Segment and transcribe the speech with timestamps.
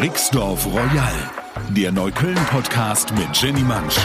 [0.00, 1.12] Rixdorf Royal,
[1.70, 3.98] der Neukölln-Podcast mit Jenny Mansch.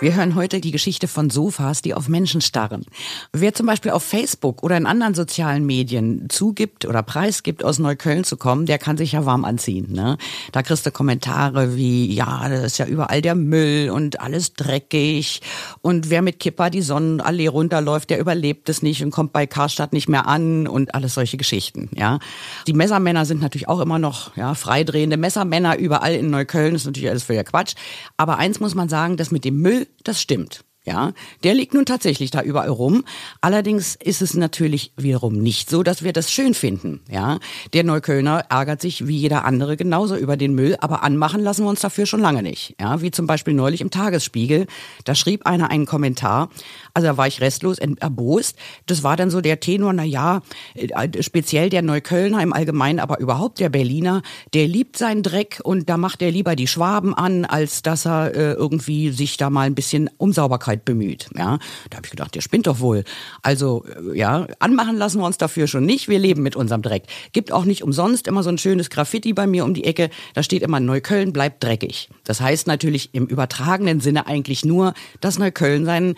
[0.00, 2.84] Wir hören heute die Geschichte von Sofas, die auf Menschen starren.
[3.32, 8.22] Wer zum Beispiel auf Facebook oder in anderen sozialen Medien zugibt oder preisgibt, aus Neukölln
[8.22, 9.90] zu kommen, der kann sich ja warm anziehen.
[9.90, 10.16] Ne?
[10.52, 15.40] Da kriegst du Kommentare wie, ja, das ist ja überall der Müll und alles dreckig.
[15.82, 19.92] Und wer mit Kipper die Sonnenallee runterläuft, der überlebt es nicht und kommt bei Karstadt
[19.92, 21.90] nicht mehr an und alles solche Geschichten.
[21.92, 22.20] Ja,
[22.68, 26.74] Die Messermänner sind natürlich auch immer noch ja, freidrehende Messermänner überall in Neukölln.
[26.74, 27.74] Das ist natürlich alles völliger Quatsch.
[28.16, 30.64] Aber eins muss man sagen, das mit dem Müll, das stimmt.
[30.88, 31.12] Ja,
[31.44, 33.04] der liegt nun tatsächlich da überall rum.
[33.42, 37.00] Allerdings ist es natürlich wiederum nicht so, dass wir das schön finden.
[37.10, 37.40] Ja,
[37.74, 41.68] der Neuköllner ärgert sich wie jeder andere genauso über den Müll, aber anmachen lassen wir
[41.68, 42.74] uns dafür schon lange nicht.
[42.80, 44.66] Ja, wie zum Beispiel neulich im Tagesspiegel.
[45.04, 46.48] Da schrieb einer einen Kommentar.
[46.94, 48.56] Also da war ich restlos erbost.
[48.86, 50.40] Das war dann so der Tenor, na ja,
[50.74, 54.22] äh, speziell der Neuköllner im Allgemeinen, aber überhaupt der Berliner,
[54.54, 58.34] der liebt seinen Dreck und da macht er lieber die Schwaben an, als dass er
[58.34, 61.28] äh, irgendwie sich da mal ein bisschen um Sauberkeit bemüht.
[61.36, 61.58] Ja,
[61.90, 63.04] da habe ich gedacht, der spinnt doch wohl.
[63.42, 66.08] Also äh, ja, anmachen lassen wir uns dafür schon nicht.
[66.08, 67.04] Wir leben mit unserem Dreck.
[67.32, 70.10] Gibt auch nicht umsonst immer so ein schönes Graffiti bei mir um die Ecke.
[70.34, 72.08] Da steht immer Neukölln bleibt dreckig.
[72.24, 76.14] Das heißt natürlich im übertragenen Sinne eigentlich nur, dass Neukölln seinen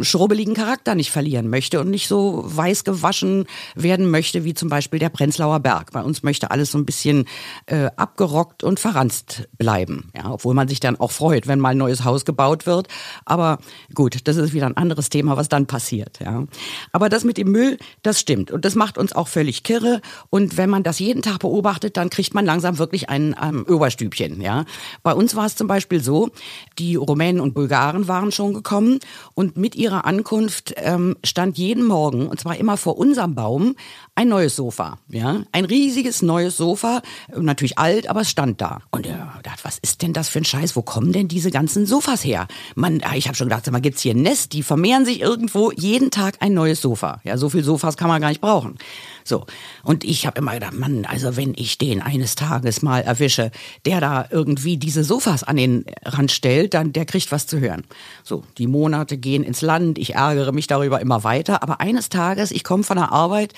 [0.00, 4.98] schrubbeligen Charakter nicht verlieren möchte und nicht so weiß gewaschen werden möchte wie zum Beispiel
[4.98, 5.92] der Prenzlauer Berg.
[5.92, 7.26] Bei uns möchte alles so ein bisschen
[7.66, 10.10] äh, abgerockt und verranzt bleiben.
[10.16, 12.88] Ja, obwohl man sich dann auch freut, wenn mal ein neues Haus gebaut wird.
[13.24, 13.58] Aber
[13.92, 16.20] gut, das ist wieder ein anderes Thema, was dann passiert.
[16.20, 16.44] Ja.
[16.92, 18.50] Aber das mit dem Müll, das stimmt.
[18.50, 20.00] Und das macht uns auch völlig kirre.
[20.30, 24.40] Und wenn man das jeden Tag beobachtet, dann kriegt man langsam wirklich ein ähm, Oberstübchen.
[24.40, 24.64] Ja.
[25.02, 26.30] Bei uns war es zum Beispiel so,
[26.78, 29.00] die Rumänen und Bulgaren waren schon gekommen
[29.34, 33.74] und mit ihrer Ankunft ähm, stand jeden Morgen, und zwar immer vor unserem Baum,
[34.14, 34.98] ein neues Sofa.
[35.08, 35.42] Ja?
[35.52, 37.02] Ein riesiges neues Sofa,
[37.36, 38.80] natürlich alt, aber es stand da.
[38.90, 40.76] Und er dachte, was ist denn das für ein Scheiß?
[40.76, 42.46] Wo kommen denn diese ganzen Sofas her?
[42.74, 44.52] Man, ich habe schon gedacht, sag mal, gibt's hier ein Nest?
[44.52, 47.20] Die vermehren sich irgendwo jeden Tag ein neues Sofa.
[47.24, 48.76] Ja, so viel Sofas kann man gar nicht brauchen.
[49.24, 49.46] So.
[49.82, 53.50] Und ich habe immer gedacht, Mann, also wenn ich den eines Tages mal erwische,
[53.86, 57.84] der da irgendwie diese Sofas an den Rand stellt, dann der kriegt was zu hören.
[58.22, 62.50] So, die Monate gehen ins Land, ich ärgere mich darüber immer weiter, aber eines Tages,
[62.50, 63.54] ich komme von der Arbeit,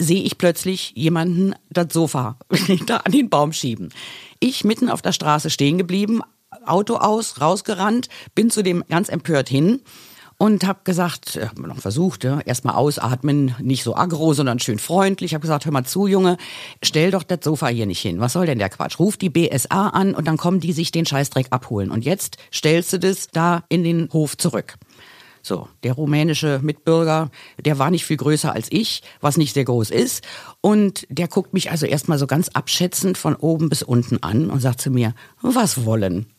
[0.00, 2.38] sehe ich plötzlich jemanden das Sofa
[2.86, 3.90] da an den Baum schieben.
[4.38, 6.22] Ich mitten auf der Straße stehen geblieben,
[6.66, 9.80] Auto aus, rausgerannt, bin zu dem ganz empört hin
[10.40, 15.34] und habe gesagt, hab noch versucht, ja, erstmal ausatmen, nicht so aggro, sondern schön freundlich.
[15.34, 16.38] Habe gesagt, hör mal zu, Junge,
[16.82, 18.20] stell doch das Sofa hier nicht hin.
[18.20, 18.98] Was soll denn der Quatsch?
[18.98, 21.90] Ruf die BSA an und dann kommen die sich den Scheißdreck abholen.
[21.90, 24.78] Und jetzt stellst du das da in den Hof zurück.
[25.42, 27.30] So, der rumänische Mitbürger,
[27.62, 30.24] der war nicht viel größer als ich, was nicht sehr groß ist.
[30.62, 34.60] Und der guckt mich also erstmal so ganz abschätzend von oben bis unten an und
[34.60, 36.32] sagt zu mir, was wollen?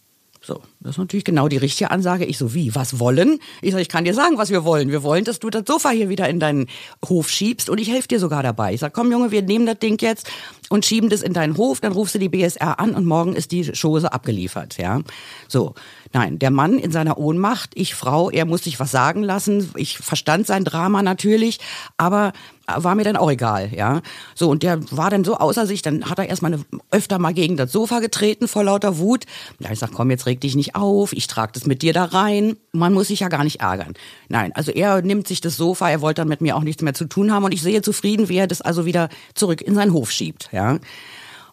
[0.43, 2.25] So, das ist natürlich genau die richtige Ansage.
[2.25, 3.39] Ich so, wie, was wollen?
[3.61, 4.89] Ich sage, ich kann dir sagen, was wir wollen.
[4.89, 6.65] Wir wollen, dass du das Sofa hier wieder in deinen
[7.07, 8.73] Hof schiebst und ich helfe dir sogar dabei.
[8.73, 10.31] Ich sage, komm Junge, wir nehmen das Ding jetzt
[10.69, 13.51] und schieben das in deinen Hof, dann rufst du die BSR an und morgen ist
[13.51, 15.01] die Chose abgeliefert, ja.
[15.47, 15.75] So.
[16.13, 19.71] Nein, der Mann in seiner Ohnmacht, ich Frau, er muss sich was sagen lassen.
[19.77, 21.59] Ich verstand sein Drama natürlich,
[21.97, 22.33] aber
[22.77, 24.01] war mir dann auch egal, ja.
[24.35, 27.33] So, und der war dann so außer sich, dann hat er erstmal eine, öfter mal
[27.33, 29.25] gegen das Sofa getreten vor lauter Wut.
[29.59, 32.05] Da ich sag, komm, jetzt reg dich nicht auf, ich trage das mit dir da
[32.05, 32.57] rein.
[32.71, 33.93] Man muss sich ja gar nicht ärgern.
[34.29, 36.93] Nein, also er nimmt sich das Sofa, er wollte dann mit mir auch nichts mehr
[36.93, 39.93] zu tun haben und ich sehe zufrieden, wie er das also wieder zurück in seinen
[39.93, 40.79] Hof schiebt, ja.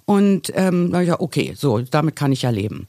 [0.05, 2.87] Und ähm, na ja, okay, so, damit kann ich ja leben.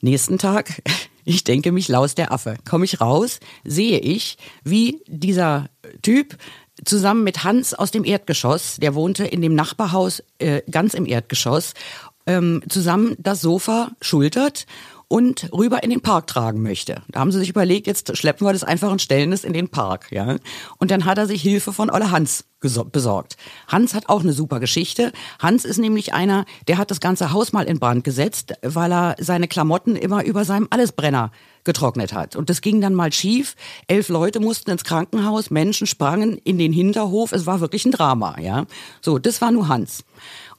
[0.00, 0.80] Nächsten Tag,
[1.24, 2.56] ich denke mich laus der Affe.
[2.64, 5.68] Komme ich raus, sehe ich, wie dieser
[6.02, 6.36] Typ
[6.84, 11.74] zusammen mit Hans aus dem Erdgeschoss, der wohnte in dem Nachbarhaus äh, ganz im Erdgeschoss,
[12.26, 14.66] ähm, zusammen das Sofa schultert
[15.10, 17.02] und rüber in den Park tragen möchte.
[17.08, 19.68] Da haben sie sich überlegt, jetzt schleppen wir das einfach und stellen es in den
[19.68, 20.36] Park, ja.
[20.78, 23.36] Und dann hat er sich Hilfe von Olle Hans besorgt.
[23.66, 25.10] Hans hat auch eine super Geschichte.
[25.40, 29.16] Hans ist nämlich einer, der hat das ganze Haus mal in Brand gesetzt, weil er
[29.18, 31.32] seine Klamotten immer über seinem Allesbrenner
[31.64, 32.36] getrocknet hat.
[32.36, 33.56] Und das ging dann mal schief.
[33.88, 37.32] Elf Leute mussten ins Krankenhaus, Menschen sprangen in den Hinterhof.
[37.32, 38.66] Es war wirklich ein Drama, ja.
[39.00, 40.04] So, das war nur Hans.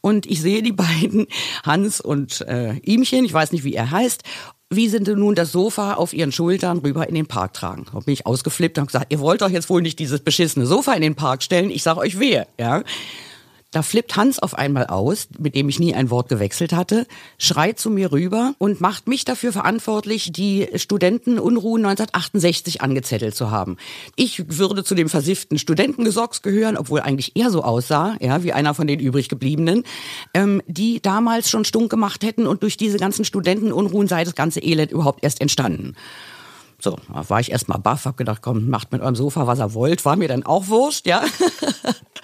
[0.02, 1.28] Und ich sehe die beiden,
[1.64, 4.24] Hans und äh, Ihmchen, ich weiß nicht, wie er heißt,
[4.74, 7.86] wie sie nun das Sofa auf ihren Schultern rüber in den Park tragen.
[7.92, 10.94] Da bin ich ausgeflippt und gesagt, ihr wollt doch jetzt wohl nicht dieses beschissene Sofa
[10.94, 11.70] in den Park stellen.
[11.70, 12.82] Ich sage euch wehe, ja.
[13.72, 17.08] Da flippt Hans auf einmal aus, mit dem ich nie ein Wort gewechselt hatte,
[17.38, 23.78] schreit zu mir rüber und macht mich dafür verantwortlich, die Studentenunruhen 1968 angezettelt zu haben.
[24.18, 28.74] Ich würde zu dem versifften Studentengesocks gehören, obwohl eigentlich er so aussah, ja, wie einer
[28.74, 29.86] von den übrig gebliebenen,
[30.34, 34.60] ähm, die damals schon stunk gemacht hätten und durch diese ganzen Studentenunruhen sei das ganze
[34.60, 35.96] Elend überhaupt erst entstanden.
[36.78, 39.74] So, da war ich erstmal baff, hab gedacht, komm, macht mit eurem Sofa, was ihr
[39.74, 41.24] wollt, war mir dann auch wurscht, ja.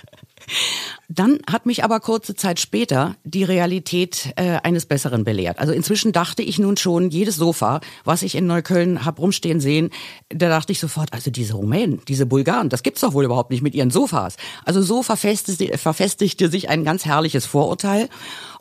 [1.10, 5.58] Dann hat mich aber kurze Zeit später die Realität äh, eines Besseren belehrt.
[5.58, 9.90] Also inzwischen dachte ich nun schon, jedes Sofa, was ich in Neukölln hab rumstehen sehen,
[10.28, 13.62] da dachte ich sofort, also diese Rumänen, diese Bulgaren, das gibt's doch wohl überhaupt nicht
[13.62, 14.36] mit ihren Sofas.
[14.66, 18.10] Also so verfestigte, verfestigte sich ein ganz herrliches Vorurteil.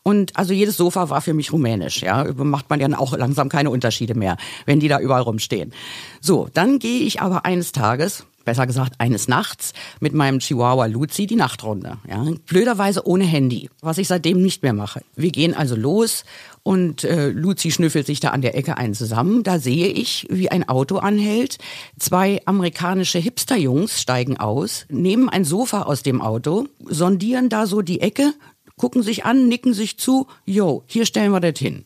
[0.04, 2.32] Und also jedes Sofa war für mich rumänisch, ja.
[2.32, 5.72] Macht man ja auch langsam keine Unterschiede mehr, wenn die da überall rumstehen.
[6.20, 11.26] So, dann gehe ich aber eines Tages, besser gesagt eines Nachts, mit meinem Chihuahua Luzi
[11.26, 11.98] die Nachtrunde.
[12.08, 12.24] Ja.
[12.46, 15.02] Blöderweise ohne Handy, was ich seitdem nicht mehr mache.
[15.14, 16.24] Wir gehen also los
[16.62, 19.42] und äh, Luzi schnüffelt sich da an der Ecke einen zusammen.
[19.42, 21.58] Da sehe ich, wie ein Auto anhält.
[21.98, 28.00] Zwei amerikanische Hipsterjungs steigen aus, nehmen ein Sofa aus dem Auto, sondieren da so die
[28.00, 28.32] Ecke,
[28.76, 30.26] gucken sich an, nicken sich zu.
[30.44, 31.84] Jo, hier stellen wir das hin.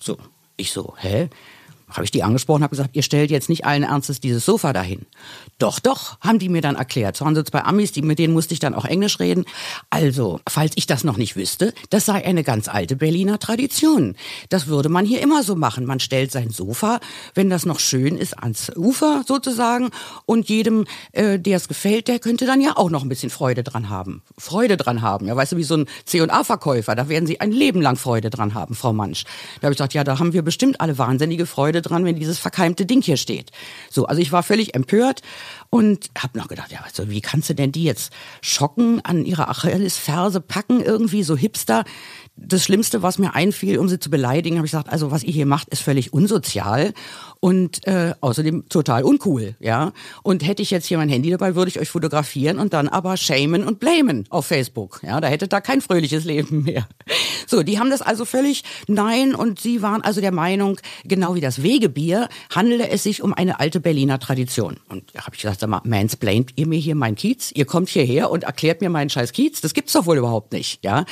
[0.00, 0.18] So,
[0.56, 1.28] ich so, hä?
[1.94, 5.06] Habe ich die angesprochen, habe gesagt, ihr stellt jetzt nicht allen Ernstes dieses Sofa dahin.
[5.58, 7.16] Doch, doch, haben die mir dann erklärt.
[7.16, 9.44] So waren sie zwei Amis, die, mit denen musste ich dann auch Englisch reden.
[9.90, 14.16] Also, falls ich das noch nicht wüsste, das sei eine ganz alte Berliner Tradition.
[14.48, 15.86] Das würde man hier immer so machen.
[15.86, 17.00] Man stellt sein Sofa,
[17.34, 19.90] wenn das noch schön ist, ans Ufer sozusagen.
[20.26, 23.62] Und jedem, äh, der es gefällt, der könnte dann ja auch noch ein bisschen Freude
[23.62, 24.22] dran haben.
[24.36, 25.26] Freude dran haben.
[25.26, 26.96] Ja, weißt du, wie so ein C&A-Verkäufer.
[26.96, 29.24] Da werden sie ein Leben lang Freude dran haben, Frau Mansch.
[29.60, 32.38] Da habe ich gesagt, ja, da haben wir bestimmt alle wahnsinnige Freude dran, wenn dieses
[32.38, 33.50] verkeimte Ding hier steht.
[33.90, 35.22] So, also ich war völlig empört
[35.70, 39.48] und habe noch gedacht, ja, also wie kannst du denn die jetzt schocken, an ihre
[39.48, 41.84] Achillesferse packen, irgendwie so hipster?
[42.36, 45.32] Das Schlimmste, was mir einfiel, um sie zu beleidigen, habe ich gesagt, also was ihr
[45.32, 46.92] hier macht, ist völlig unsozial
[47.38, 49.92] und äh, außerdem total uncool, ja.
[50.24, 53.16] Und hätte ich jetzt hier mein Handy dabei, würde ich euch fotografieren und dann aber
[53.16, 55.20] shamen und blamen auf Facebook, ja.
[55.20, 56.88] Da hätte da kein fröhliches Leben mehr.
[57.46, 61.40] So, die haben das also völlig nein und sie waren also der Meinung, genau wie
[61.40, 64.78] das Wegebier, handele es sich um eine alte Berliner Tradition.
[64.88, 67.52] Und da habe ich gesagt, sag mal, mansplaint ihr mir hier mein Kiez?
[67.52, 69.60] Ihr kommt hierher und erklärt mir meinen scheiß Kiez?
[69.60, 71.04] Das gibt's doch wohl überhaupt nicht, ja.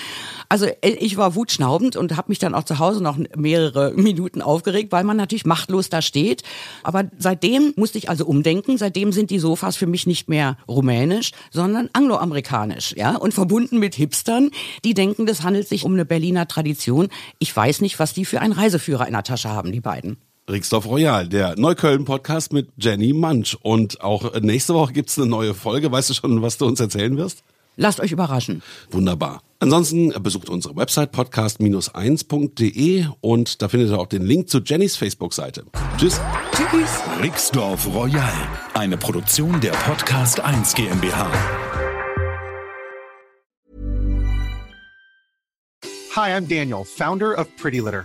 [0.49, 4.41] Also äh, ich war wutschnaubend und habe mich dann auch zu Hause noch mehrere Minuten
[4.41, 6.43] aufgeregt, weil man natürlich machtlos da steht.
[6.83, 8.79] Aber seitdem musste ich also umdenken.
[8.79, 13.95] Seitdem sind die Sofas für mich nicht mehr rumänisch, sondern angloamerikanisch, ja, und verbunden mit
[13.95, 14.51] Hipstern,
[14.85, 17.09] die denken, das handelt sich um eine Berliner Tradition.
[17.39, 20.17] Ich weiß nicht, was die für einen Reiseführer in der Tasche haben, die beiden.
[20.49, 23.59] Rixdorf Royal, der Neukölln-Podcast mit Jenny Manch.
[23.61, 25.93] Und auch nächste Woche gibt's eine neue Folge.
[25.93, 27.45] Weißt du schon, was du uns erzählen wirst?
[27.77, 28.63] Lasst euch überraschen.
[28.91, 29.43] Wunderbar.
[29.61, 35.65] Ansonsten besucht unsere Website podcast-1.de und da findet ihr auch den Link zu Jennys Facebook-Seite.
[35.97, 36.21] Tschüss.
[36.53, 36.91] Tschüss.
[37.23, 38.33] Rixdorf Royal,
[38.75, 41.31] eine Produktion der Podcast 1 GmbH.
[46.15, 48.05] Hi, I'm Daniel, Founder of Pretty Litter.